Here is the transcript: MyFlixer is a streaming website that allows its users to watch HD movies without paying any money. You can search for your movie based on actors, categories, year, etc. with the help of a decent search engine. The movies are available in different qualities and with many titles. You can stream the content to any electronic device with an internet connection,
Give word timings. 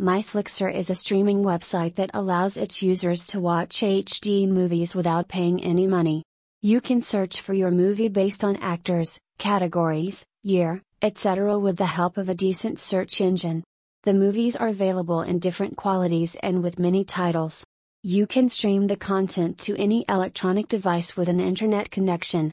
MyFlixer 0.00 0.74
is 0.74 0.90
a 0.90 0.94
streaming 0.96 1.44
website 1.44 1.94
that 1.94 2.10
allows 2.14 2.56
its 2.56 2.82
users 2.82 3.28
to 3.28 3.38
watch 3.38 3.76
HD 3.76 4.48
movies 4.48 4.92
without 4.92 5.28
paying 5.28 5.62
any 5.62 5.86
money. 5.86 6.24
You 6.62 6.80
can 6.80 7.00
search 7.00 7.40
for 7.40 7.54
your 7.54 7.70
movie 7.70 8.08
based 8.08 8.42
on 8.42 8.56
actors, 8.56 9.20
categories, 9.38 10.26
year, 10.42 10.82
etc. 11.00 11.60
with 11.60 11.76
the 11.76 11.86
help 11.86 12.16
of 12.16 12.28
a 12.28 12.34
decent 12.34 12.80
search 12.80 13.20
engine. 13.20 13.62
The 14.02 14.14
movies 14.14 14.56
are 14.56 14.66
available 14.66 15.22
in 15.22 15.38
different 15.38 15.76
qualities 15.76 16.34
and 16.42 16.60
with 16.60 16.80
many 16.80 17.04
titles. 17.04 17.64
You 18.02 18.26
can 18.26 18.48
stream 18.48 18.88
the 18.88 18.96
content 18.96 19.58
to 19.58 19.78
any 19.78 20.04
electronic 20.08 20.66
device 20.66 21.16
with 21.16 21.28
an 21.28 21.38
internet 21.38 21.92
connection, 21.92 22.52